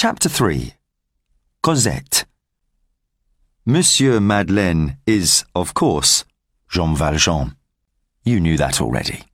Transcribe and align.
Chapter 0.00 0.28
3 0.28 0.74
Cosette 1.60 2.24
Monsieur 3.66 4.20
Madeleine 4.20 4.96
is, 5.08 5.44
of 5.56 5.74
course, 5.74 6.24
Jean 6.70 6.94
Valjean. 6.94 7.56
You 8.22 8.38
knew 8.38 8.56
that 8.58 8.80
already. 8.80 9.24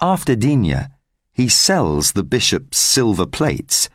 After 0.00 0.34
Digne, 0.34 0.88
he 1.30 1.46
sells 1.50 2.12
the 2.12 2.22
bishop's 2.22 2.78
silver 2.78 3.26
plates, 3.26 3.90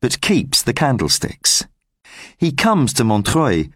but 0.00 0.22
keeps 0.22 0.62
the 0.62 0.72
candlesticks. 0.72 1.66
He 2.38 2.50
comes 2.50 2.94
to 2.94 3.04
Montreuil, 3.04 3.66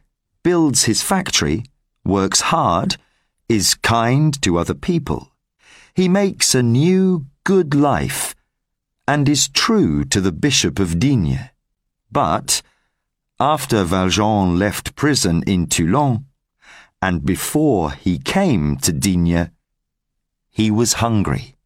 builds 0.42 0.84
his 0.84 1.02
factory, 1.02 1.64
works 2.02 2.40
hard, 2.40 2.96
is 3.46 3.74
kind 3.74 4.40
to 4.40 4.56
other 4.56 4.72
people. 4.72 5.32
He 5.92 6.08
makes 6.08 6.54
a 6.54 6.62
new, 6.62 7.26
good 7.44 7.74
life, 7.74 8.27
and 9.08 9.26
is 9.26 9.48
true 9.48 10.04
to 10.04 10.20
the 10.20 10.30
Bishop 10.30 10.78
of 10.78 10.98
Digne. 10.98 11.50
But, 12.12 12.60
after 13.40 13.82
Valjean 13.82 14.58
left 14.58 14.94
prison 14.96 15.42
in 15.46 15.66
Toulon, 15.66 16.26
and 17.00 17.24
before 17.24 17.92
he 17.92 18.18
came 18.18 18.76
to 18.76 18.92
Digne, 18.92 19.48
he 20.50 20.70
was 20.70 21.00
hungry. 21.04 21.56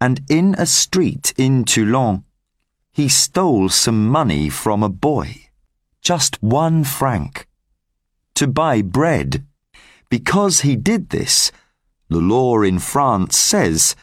And 0.00 0.20
in 0.30 0.54
a 0.56 0.66
street 0.66 1.34
in 1.36 1.64
Toulon, 1.64 2.22
he 2.92 3.08
stole 3.08 3.68
some 3.68 4.06
money 4.06 4.48
from 4.48 4.84
a 4.84 4.88
boy, 4.88 5.48
just 6.00 6.40
one 6.40 6.84
franc, 6.84 7.48
to 8.36 8.46
buy 8.46 8.82
bread. 8.82 9.44
Because 10.10 10.60
he 10.60 10.76
did 10.76 11.10
this, 11.10 11.50
the 12.08 12.20
law 12.20 12.62
in 12.62 12.78
France 12.78 13.36
says 13.36 13.96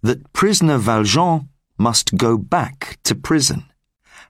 that 0.00 0.32
prisoner 0.32 0.78
Valjean 0.78 1.50
must 1.78 2.16
go 2.16 2.36
back 2.36 2.98
to 3.04 3.14
prison 3.14 3.64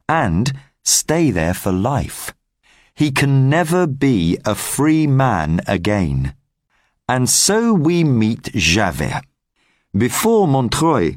and 0.08 0.52
stay 0.84 1.30
there 1.30 1.54
for 1.54 1.72
life. 1.72 2.32
He 2.94 3.10
can 3.10 3.48
never 3.48 3.86
be 3.86 4.38
a 4.44 4.54
free 4.54 5.06
man 5.06 5.60
again. 5.66 6.34
And 7.08 7.28
so 7.28 7.72
we 7.72 8.04
meet 8.04 8.52
Javert. 8.54 9.22
Before 9.96 10.46
Montreuil, 10.46 11.16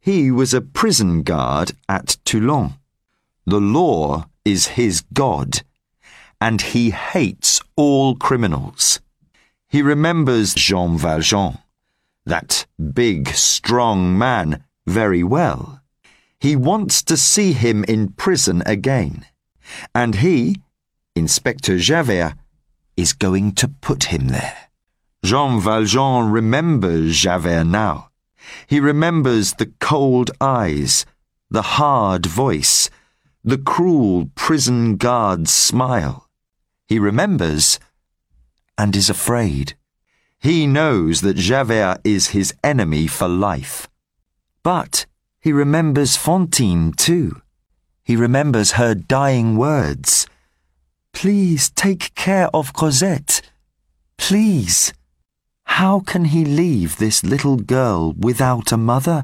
he 0.00 0.30
was 0.30 0.54
a 0.54 0.60
prison 0.60 1.22
guard 1.22 1.72
at 1.88 2.16
Toulon. 2.24 2.74
The 3.46 3.60
law 3.60 4.26
is 4.44 4.68
his 4.68 5.02
God, 5.12 5.62
and 6.40 6.60
he 6.60 6.90
hates 6.90 7.60
all 7.76 8.14
criminals. 8.14 9.00
He 9.68 9.82
remembers 9.82 10.54
Jean 10.54 10.98
Valjean, 10.98 11.58
that 12.24 12.66
big, 12.92 13.28
strong 13.28 14.16
man, 14.16 14.63
very 14.86 15.22
well. 15.22 15.80
He 16.38 16.56
wants 16.56 17.02
to 17.04 17.16
see 17.16 17.52
him 17.52 17.84
in 17.84 18.12
prison 18.12 18.62
again, 18.66 19.24
and 19.94 20.16
he 20.16 20.56
Inspector 21.16 21.78
Javert 21.78 22.34
is 22.96 23.12
going 23.12 23.52
to 23.52 23.68
put 23.68 24.04
him 24.04 24.28
there. 24.28 24.68
Jean 25.24 25.60
Valjean 25.60 26.30
remembers 26.30 27.16
Javert 27.16 27.64
now. 27.64 28.10
He 28.66 28.80
remembers 28.80 29.54
the 29.54 29.72
cold 29.80 30.30
eyes, 30.40 31.06
the 31.50 31.62
hard 31.62 32.26
voice, 32.26 32.90
the 33.42 33.58
cruel 33.58 34.28
prison 34.34 34.96
guard's 34.96 35.52
smile. 35.52 36.28
He 36.86 36.98
remembers 36.98 37.78
and 38.76 38.94
is 38.96 39.08
afraid. 39.08 39.74
He 40.40 40.66
knows 40.66 41.20
that 41.22 41.36
Javert 41.36 42.00
is 42.04 42.28
his 42.28 42.52
enemy 42.62 43.06
for 43.06 43.28
life. 43.28 43.88
But 44.64 45.06
he 45.40 45.52
remembers 45.52 46.16
Fantine 46.16 46.92
too. 46.92 47.42
He 48.02 48.16
remembers 48.16 48.72
her 48.72 48.94
dying 48.94 49.56
words. 49.56 50.26
Please 51.12 51.70
take 51.70 52.14
care 52.14 52.48
of 52.52 52.72
Cosette. 52.72 53.42
Please. 54.16 54.92
How 55.64 56.00
can 56.00 56.24
he 56.26 56.44
leave 56.44 56.96
this 56.96 57.22
little 57.22 57.56
girl 57.56 58.14
without 58.18 58.72
a 58.72 58.76
mother, 58.76 59.22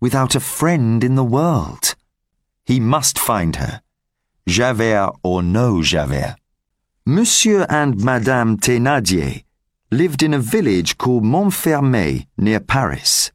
without 0.00 0.34
a 0.34 0.40
friend 0.40 1.02
in 1.04 1.14
the 1.14 1.24
world? 1.24 1.94
He 2.64 2.80
must 2.80 3.18
find 3.18 3.56
her. 3.56 3.82
Javert 4.48 5.12
or 5.22 5.42
no 5.42 5.82
Javert. 5.82 6.34
Monsieur 7.06 7.64
and 7.68 8.02
Madame 8.02 8.56
Thénardier 8.58 9.44
lived 9.92 10.22
in 10.22 10.34
a 10.34 10.38
village 10.38 10.98
called 10.98 11.22
Montfermeil 11.22 12.26
near 12.36 12.58
Paris. 12.60 13.30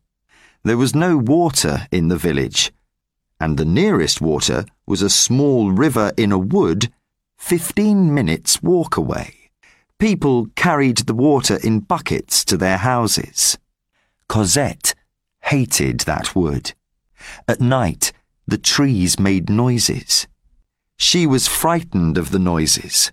There 0.65 0.77
was 0.77 0.95
no 0.95 1.15
water 1.15 1.85
in 1.91 2.07
the 2.07 2.17
village, 2.17 2.73
and 3.39 3.55
the 3.55 3.65
nearest 3.65 4.19
water 4.19 4.65
was 4.87 5.03
a 5.03 5.11
small 5.11 5.71
river 5.71 6.11
in 6.17 6.31
a 6.31 6.39
wood 6.39 6.91
15 7.37 8.11
minutes 8.11 8.63
walk 8.63 8.97
away. 8.97 9.51
People 9.99 10.47
carried 10.55 10.97
the 10.97 11.13
water 11.13 11.59
in 11.63 11.81
buckets 11.81 12.43
to 12.45 12.57
their 12.57 12.77
houses. 12.77 13.59
Cosette 14.27 14.95
hated 15.43 15.99
that 16.01 16.35
wood. 16.35 16.73
At 17.47 17.61
night, 17.61 18.11
the 18.47 18.57
trees 18.57 19.19
made 19.19 19.51
noises. 19.51 20.25
She 20.97 21.27
was 21.27 21.47
frightened 21.47 22.17
of 22.17 22.31
the 22.31 22.39
noises, 22.39 23.11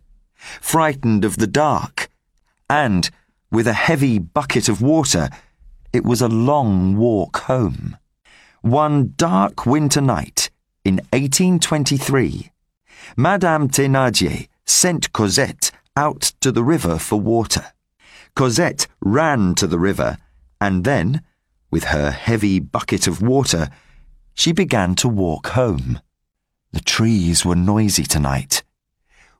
frightened 0.63 1.23
of 1.23 1.37
the 1.37 1.47
dark, 1.47 2.09
and, 2.71 3.11
with 3.51 3.67
a 3.67 3.75
heavy 3.75 4.19
bucket 4.19 4.71
of 4.71 4.81
water, 4.81 5.29
it 5.93 6.05
was 6.05 6.21
a 6.21 6.29
long 6.29 6.97
walk 6.97 7.37
home. 7.43 7.97
One 8.63 9.15
dark 9.17 9.67
winter 9.67 10.01
night 10.01 10.51
in 10.85 10.97
1823, 11.13 12.51
Madame 13.17 13.69
Thénardier 13.69 14.49
sent 14.65 15.13
Cosette 15.13 15.71
out 15.97 16.33
to 16.41 16.51
the 16.53 16.65
river 16.65 16.99
for 16.99 17.21
water. 17.21 17.73
Cosette 18.35 18.87
ran 19.01 19.55
to 19.57 19.67
the 19.67 19.79
river 19.79 20.19
and 20.63 20.85
then, 20.85 21.23
with 21.73 21.85
her 21.85 22.13
heavy 22.13 22.61
bucket 22.61 23.09
of 23.09 23.21
water, 23.21 23.69
she 24.33 24.53
began 24.53 24.95
to 24.95 25.09
walk 25.09 25.49
home. 25.49 26.01
The 26.73 26.81
trees 26.81 27.45
were 27.45 27.57
noisy 27.57 28.05
tonight, 28.05 28.63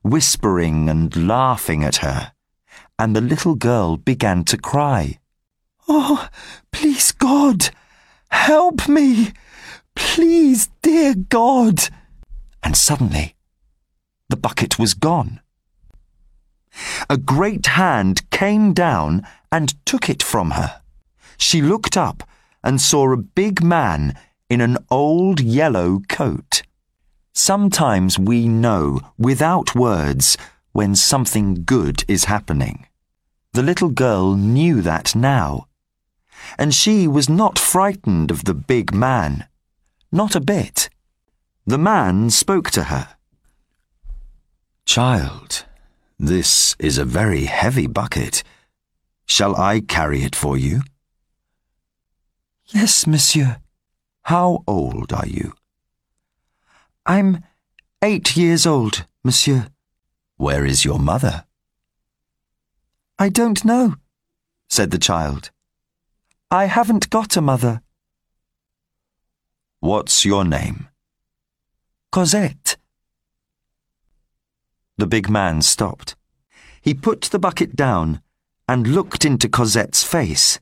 whispering 0.01 0.89
and 0.89 1.15
laughing 1.27 1.83
at 1.83 1.97
her, 1.97 2.33
and 2.99 3.15
the 3.15 3.21
little 3.21 3.55
girl 3.55 3.95
began 3.95 4.43
to 4.43 4.57
cry. 4.57 5.19
Oh, 5.87 6.29
please, 6.71 7.11
God, 7.11 7.69
help 8.29 8.87
me! 8.87 9.33
Please, 9.95 10.69
dear 10.81 11.13
God! 11.15 11.89
And 12.63 12.75
suddenly, 12.77 13.35
the 14.29 14.37
bucket 14.37 14.79
was 14.79 14.93
gone. 14.93 15.41
A 17.09 17.17
great 17.17 17.67
hand 17.67 18.29
came 18.31 18.73
down 18.73 19.27
and 19.51 19.75
took 19.85 20.09
it 20.09 20.23
from 20.23 20.51
her. 20.51 20.81
She 21.37 21.61
looked 21.61 21.97
up 21.97 22.23
and 22.63 22.81
saw 22.81 23.11
a 23.11 23.17
big 23.17 23.61
man 23.61 24.17
in 24.49 24.61
an 24.61 24.77
old 24.89 25.39
yellow 25.39 25.99
coat. 26.07 26.63
Sometimes 27.33 28.17
we 28.17 28.47
know, 28.47 29.01
without 29.17 29.75
words, 29.75 30.37
when 30.71 30.95
something 30.95 31.63
good 31.65 32.03
is 32.07 32.25
happening. 32.25 32.87
The 33.53 33.63
little 33.63 33.89
girl 33.89 34.35
knew 34.35 34.81
that 34.81 35.15
now. 35.15 35.67
And 36.57 36.73
she 36.73 37.07
was 37.07 37.29
not 37.29 37.57
frightened 37.59 38.31
of 38.31 38.45
the 38.45 38.53
big 38.53 38.93
man. 38.93 39.47
Not 40.11 40.35
a 40.35 40.41
bit. 40.41 40.89
The 41.65 41.77
man 41.77 42.29
spoke 42.29 42.69
to 42.71 42.83
her. 42.85 43.15
Child, 44.85 45.65
this 46.19 46.75
is 46.77 46.97
a 46.97 47.05
very 47.05 47.45
heavy 47.45 47.87
bucket. 47.87 48.43
Shall 49.25 49.55
I 49.55 49.79
carry 49.79 50.23
it 50.23 50.35
for 50.35 50.57
you? 50.57 50.81
Yes, 52.67 53.07
monsieur. 53.07 53.57
How 54.23 54.63
old 54.67 55.13
are 55.13 55.27
you? 55.27 55.53
I'm 57.05 57.43
eight 58.01 58.35
years 58.37 58.65
old, 58.65 59.05
monsieur. 59.23 59.67
Where 60.37 60.65
is 60.65 60.83
your 60.83 60.99
mother? 60.99 61.45
I 63.17 63.29
don't 63.29 63.63
know, 63.63 63.95
said 64.67 64.91
the 64.91 64.97
child. 64.97 65.51
I 66.53 66.65
haven't 66.65 67.09
got 67.09 67.35
a 67.35 67.41
mother. 67.41 67.81
What's 69.79 70.23
your 70.23 70.45
name? 70.45 70.87
Cosette. 72.11 72.77
The 74.99 75.07
big 75.07 75.31
man 75.31 75.63
stopped. 75.63 76.15
He 76.79 76.93
put 76.93 77.21
the 77.21 77.39
bucket 77.39 77.75
down 77.75 78.21
and 78.67 78.85
looked 78.85 79.25
into 79.25 79.49
Cosette's 79.49 80.03
face. 80.03 80.59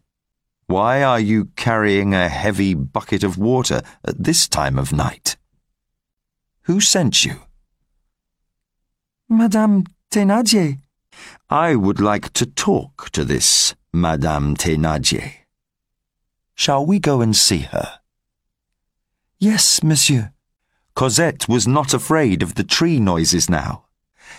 Why 0.68 1.04
are 1.04 1.20
you 1.20 1.50
carrying 1.58 2.14
a 2.14 2.30
heavy 2.30 2.74
bucket 2.74 3.22
of 3.22 3.38
water 3.38 3.82
at 4.06 4.24
this 4.24 4.48
time 4.48 4.80
of 4.80 4.94
night? 4.94 5.36
Who 6.62 6.80
sent 6.80 7.26
you? 7.26 7.42
Madame 9.28 9.84
Thénardier. 10.10 10.78
I 11.50 11.76
would 11.76 12.00
like 12.00 12.32
to 12.36 12.46
talk 12.46 13.10
to 13.10 13.26
this 13.26 13.76
Madame 13.92 14.56
Thénardier. 14.56 15.41
Shall 16.56 16.86
we 16.86 17.00
go 17.00 17.22
and 17.22 17.36
see 17.36 17.60
her? 17.60 18.00
Yes, 19.40 19.84
monsieur. 19.84 20.32
Cosette 20.96 21.48
was 21.48 21.68
not 21.68 21.94
afraid 21.94 22.44
of 22.44 22.56
the 22.56 22.64
tree 22.64 23.00
noises 23.00 23.50
now. 23.50 23.86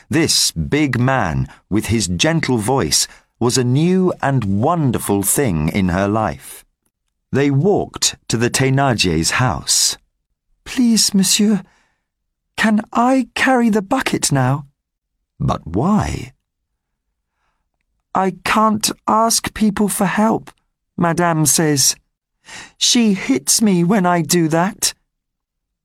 This 0.09 0.53
big 0.53 0.99
man, 0.99 1.49
with 1.69 1.87
his 1.87 2.07
gentle 2.07 2.59
voice, 2.59 3.09
was 3.41 3.59
a 3.59 3.65
new 3.65 4.13
and 4.23 4.45
wonderful 4.63 5.23
thing 5.23 5.69
in 5.69 5.89
her 5.89 6.07
life. 6.07 6.65
They 7.33 7.51
walked 7.51 8.17
to 8.29 8.37
the 8.37 8.51
Thénardiers' 8.51 9.33
house. 9.33 9.97
Please, 10.65 11.15
monsieur, 11.15 11.63
can 12.57 12.83
I 12.93 13.29
carry 13.35 13.71
the 13.71 13.83
bucket 13.83 14.31
now? 14.31 14.67
But 15.41 15.67
why? 15.67 16.33
I 18.15 18.37
can't 18.45 18.91
ask 19.09 19.53
people 19.55 19.89
for 19.89 20.07
help, 20.07 20.53
Madame 20.97 21.47
says. 21.47 21.97
She 22.79 23.15
hits 23.15 23.63
me 23.63 23.85
when 23.85 24.07
I 24.07 24.23
do 24.23 24.49
that, 24.49 24.95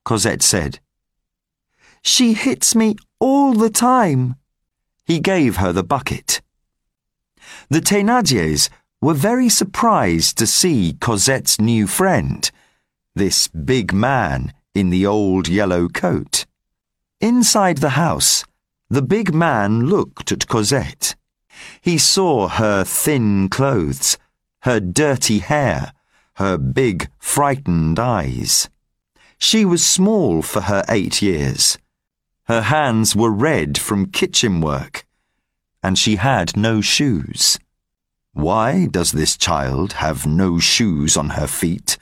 Cosette 0.04 0.44
said. 0.44 0.80
She 2.02 2.34
hits 2.34 2.76
me 2.76 2.96
all 3.20 3.54
the 3.54 3.70
time. 3.70 4.36
He 5.06 5.20
gave 5.20 5.58
her 5.58 5.74
the 5.74 5.84
bucket. 5.84 6.42
The 7.70 7.82
Thénardiers 7.82 8.70
were 9.02 9.14
very 9.14 9.50
surprised 9.50 10.38
to 10.38 10.48
see 10.48 10.98
Cosette's 11.00 11.60
new 11.62 11.88
friend, 11.88 12.50
this 13.16 13.48
big 13.48 13.94
man 13.94 14.54
in 14.74 14.90
the 14.90 15.06
old 15.06 15.48
yellow 15.48 15.88
coat. 15.88 16.46
Inside 17.20 17.78
the 17.80 17.92
house, 17.92 18.44
the 18.90 19.02
big 19.02 19.34
man 19.34 19.88
looked 19.88 20.32
at 20.32 20.48
Cosette. 20.48 21.16
He 21.82 21.98
saw 21.98 22.48
her 22.48 22.84
thin 22.84 23.50
clothes, 23.50 24.18
her 24.62 24.80
dirty 24.80 25.40
hair, 25.40 25.94
her 26.38 26.58
big, 26.58 27.10
frightened 27.18 27.98
eyes. 27.98 28.70
She 29.40 29.66
was 29.66 29.86
small 29.86 30.44
for 30.44 30.62
her 30.62 30.84
eight 30.88 31.22
years. 31.22 31.78
Her 32.46 32.62
hands 32.62 33.16
were 33.16 33.32
red 33.32 33.80
from 33.80 34.12
kitchen 34.12 34.62
work, 34.62 35.06
and 35.82 35.98
she 35.98 36.18
had 36.18 36.56
no 36.56 36.80
shoes. 36.80 37.58
Why 38.34 38.86
does 38.86 39.14
this 39.14 39.36
child 39.36 39.94
have 39.94 40.28
no 40.28 40.60
shoes 40.60 41.18
on 41.18 41.32
her 41.32 41.48
feet 41.48 41.98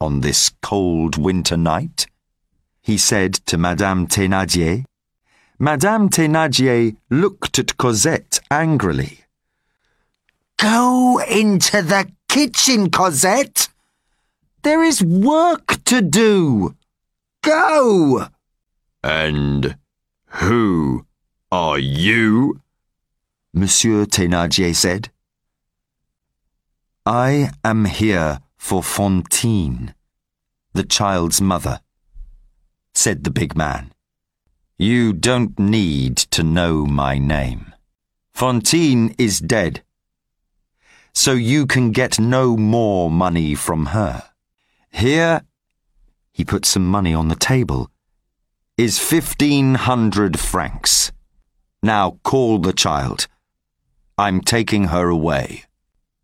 on 0.00 0.20
this 0.20 0.52
cold 0.62 1.16
winter 1.16 1.56
night? 1.56 2.06
He 2.80 2.96
said 2.96 3.34
to 3.46 3.58
Madame 3.58 4.06
Thénardier. 4.06 4.84
Madame 5.58 6.08
Thénardier 6.08 6.96
looked 7.10 7.58
at 7.58 7.76
Cosette 7.76 8.38
angrily. 8.52 9.24
Go 10.58 11.20
into 11.28 11.82
the 11.82 12.08
kitchen, 12.28 12.90
Cosette. 12.90 13.68
There 14.62 14.82
is 14.84 15.02
work 15.02 15.82
to 15.84 16.02
do. 16.02 16.74
Go! 17.42 18.26
And 19.02 19.76
who 20.26 21.06
are 21.50 21.78
you? 21.78 22.60
Monsieur 23.54 24.04
Thénardier 24.04 24.74
said. 24.74 25.10
I 27.06 27.50
am 27.64 27.86
here 27.86 28.40
for 28.58 28.82
Fantine, 28.82 29.94
the 30.74 30.84
child's 30.84 31.40
mother, 31.40 31.80
said 32.94 33.24
the 33.24 33.30
big 33.30 33.56
man. 33.56 33.92
You 34.76 35.14
don't 35.14 35.58
need 35.58 36.18
to 36.18 36.42
know 36.42 36.84
my 36.84 37.18
name. 37.18 37.72
Fantine 38.34 39.14
is 39.18 39.40
dead, 39.40 39.82
so 41.14 41.32
you 41.32 41.66
can 41.66 41.90
get 41.90 42.20
no 42.20 42.56
more 42.56 43.10
money 43.10 43.54
from 43.54 43.86
her. 43.86 44.29
Here, 44.90 45.42
he 46.32 46.44
put 46.44 46.66
some 46.66 46.86
money 46.86 47.14
on 47.14 47.28
the 47.28 47.36
table, 47.36 47.90
is 48.76 48.98
fifteen 48.98 49.74
hundred 49.74 50.38
francs. 50.38 51.12
Now 51.82 52.18
call 52.22 52.58
the 52.58 52.72
child. 52.72 53.26
I'm 54.18 54.40
taking 54.40 54.84
her 54.84 55.08
away. 55.08 55.64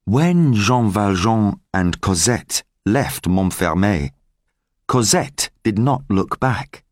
When 0.05 0.55
Jean 0.55 0.91
Valjean 0.91 1.61
and 1.73 2.01
Cosette 2.01 2.63
left 2.85 3.25
Montfermeil, 3.25 4.11
Cosette 4.87 5.51
did 5.63 5.79
not 5.79 6.03
look 6.09 6.39
back. 6.39 6.85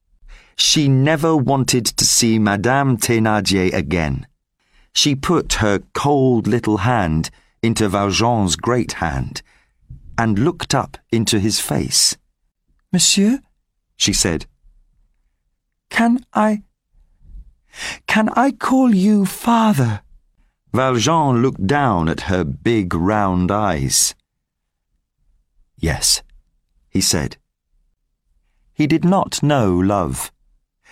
She 0.56 0.88
never 0.88 1.36
wanted 1.36 1.86
to 1.86 2.04
see 2.04 2.38
Madame 2.38 2.96
Thénardier 2.96 3.72
again. 3.72 4.26
She 4.92 5.14
put 5.14 5.54
her 5.54 5.80
cold 5.92 6.46
little 6.46 6.78
hand 6.78 7.30
into 7.62 7.88
Valjean's 7.88 8.56
great 8.56 8.92
hand 8.94 9.42
and 10.16 10.38
looked 10.38 10.74
up 10.74 10.98
into 11.10 11.38
his 11.38 11.60
face. 11.60 12.16
Monsieur, 12.92 13.40
she 13.96 14.12
said, 14.12 14.46
can 15.94 16.26
I. 16.34 16.64
Can 18.08 18.28
I 18.30 18.50
call 18.50 18.92
you 18.92 19.24
father? 19.24 20.00
Valjean 20.72 21.40
looked 21.40 21.68
down 21.68 22.08
at 22.08 22.22
her 22.22 22.42
big 22.42 22.92
round 22.92 23.52
eyes. 23.52 24.16
Yes, 25.78 26.24
he 26.90 27.00
said. 27.00 27.36
He 28.72 28.88
did 28.88 29.04
not 29.04 29.40
know 29.40 29.72
love. 29.72 30.32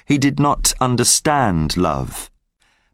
He 0.05 0.19
did 0.19 0.39
not 0.39 0.73
understand 0.81 1.77
love. 1.77 2.31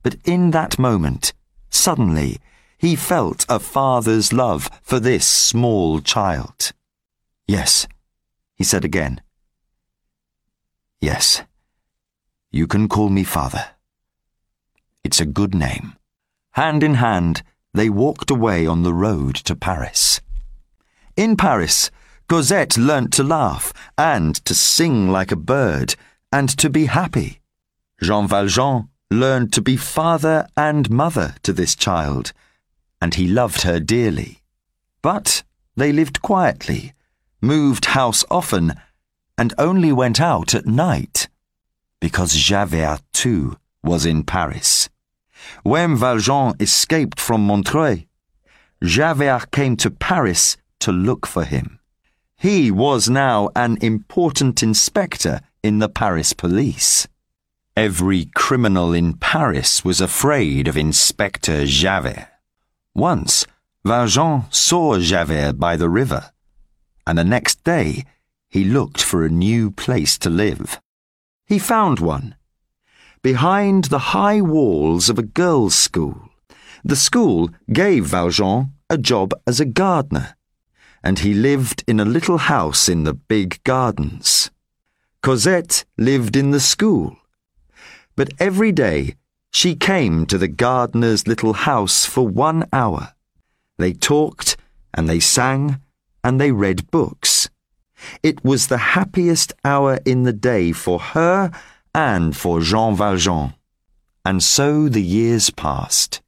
But 0.02 0.16
in 0.24 0.50
that 0.52 0.78
moment, 0.78 1.34
suddenly, 1.68 2.38
he 2.78 2.94
felt 2.96 3.44
a 3.48 3.58
father's 3.58 4.32
love 4.32 4.70
for 4.82 5.00
this 5.00 5.26
small 5.26 6.00
child. 6.00 6.72
Yes, 7.46 7.86
he 8.54 8.64
said 8.64 8.84
again. 8.84 9.20
Yes, 11.00 11.42
you 12.50 12.66
can 12.66 12.88
call 12.88 13.08
me 13.08 13.24
father. 13.24 13.66
It's 15.04 15.20
a 15.20 15.26
good 15.26 15.54
name. 15.54 15.96
Hand 16.52 16.82
in 16.82 16.94
hand, 16.94 17.42
they 17.74 17.88
walked 17.88 18.30
away 18.30 18.66
on 18.66 18.82
the 18.82 18.94
road 18.94 19.36
to 19.36 19.54
Paris. 19.54 20.20
In 21.16 21.36
Paris, 21.36 21.90
Cosette 22.28 22.76
learnt 22.76 23.12
to 23.14 23.22
laugh 23.22 23.72
and 23.96 24.34
to 24.44 24.54
sing 24.54 25.10
like 25.10 25.32
a 25.32 25.36
bird 25.36 25.94
and 26.30 26.48
to 26.58 26.68
be 26.68 26.86
happy. 26.86 27.40
Jean 28.02 28.28
Valjean 28.28 28.88
learned 29.10 29.52
to 29.54 29.62
be 29.62 29.76
father 29.76 30.46
and 30.56 30.90
mother 30.90 31.34
to 31.42 31.52
this 31.52 31.74
child, 31.74 32.32
and 33.00 33.14
he 33.14 33.28
loved 33.28 33.62
her 33.62 33.80
dearly. 33.80 34.42
But 35.02 35.42
they 35.76 35.92
lived 35.92 36.22
quietly, 36.22 36.92
moved 37.40 37.86
house 37.86 38.24
often, 38.30 38.74
and 39.36 39.54
only 39.58 39.92
went 39.92 40.20
out 40.20 40.54
at 40.54 40.66
night, 40.66 41.28
because 42.00 42.34
Javert, 42.34 43.00
too, 43.12 43.56
was 43.82 44.04
in 44.04 44.24
Paris. 44.24 44.88
When 45.62 45.96
Valjean 45.96 46.54
escaped 46.58 47.20
from 47.20 47.46
Montreuil, 47.46 48.04
Javert 48.82 49.50
came 49.50 49.76
to 49.76 49.90
Paris 49.90 50.56
to 50.80 50.92
look 50.92 51.26
for 51.26 51.44
him. 51.44 51.78
He 52.36 52.70
was 52.70 53.08
now 53.08 53.50
an 53.56 53.78
important 53.80 54.62
inspector 54.62 55.40
in 55.62 55.78
the 55.78 55.88
Paris 55.88 56.32
police. 56.32 57.08
Every 57.76 58.26
criminal 58.34 58.92
in 58.92 59.14
Paris 59.14 59.84
was 59.84 60.00
afraid 60.00 60.68
of 60.68 60.76
Inspector 60.76 61.66
Javert. 61.66 62.28
Once, 62.94 63.46
Valjean 63.84 64.44
saw 64.50 64.98
Javert 64.98 65.58
by 65.58 65.76
the 65.76 65.88
river, 65.88 66.30
and 67.06 67.18
the 67.18 67.24
next 67.24 67.64
day 67.64 68.04
he 68.48 68.64
looked 68.64 69.02
for 69.02 69.24
a 69.24 69.30
new 69.30 69.70
place 69.70 70.18
to 70.18 70.30
live. 70.30 70.80
He 71.46 71.58
found 71.58 72.00
one 72.00 72.34
behind 73.22 73.84
the 73.84 74.14
high 74.14 74.40
walls 74.40 75.08
of 75.08 75.18
a 75.18 75.22
girls' 75.22 75.74
school. 75.74 76.30
The 76.84 76.96
school 76.96 77.50
gave 77.72 78.06
Valjean 78.06 78.72
a 78.88 78.98
job 78.98 79.34
as 79.46 79.60
a 79.60 79.64
gardener, 79.64 80.36
and 81.02 81.18
he 81.18 81.34
lived 81.34 81.84
in 81.86 82.00
a 82.00 82.04
little 82.04 82.38
house 82.38 82.88
in 82.88 83.04
the 83.04 83.14
big 83.14 83.62
gardens. 83.64 84.50
Cosette 85.22 85.84
lived 85.96 86.36
in 86.36 86.52
the 86.52 86.60
school, 86.60 87.16
but 88.16 88.32
every 88.38 88.72
day 88.72 89.14
she 89.52 89.74
came 89.74 90.26
to 90.26 90.38
the 90.38 90.48
gardener's 90.48 91.26
little 91.26 91.52
house 91.52 92.04
for 92.04 92.26
one 92.26 92.64
hour. 92.72 93.14
They 93.78 93.92
talked 93.92 94.56
and 94.94 95.08
they 95.08 95.20
sang 95.20 95.80
and 96.22 96.40
they 96.40 96.52
read 96.52 96.90
books. 96.90 97.48
It 98.22 98.44
was 98.44 98.66
the 98.66 98.78
happiest 98.78 99.52
hour 99.64 99.98
in 100.04 100.22
the 100.22 100.32
day 100.32 100.72
for 100.72 100.98
her 100.98 101.50
and 101.94 102.36
for 102.36 102.60
Jean 102.60 102.94
Valjean. 102.96 103.54
And 104.24 104.42
so 104.42 104.88
the 104.88 105.02
years 105.02 105.50
passed. 105.50 106.20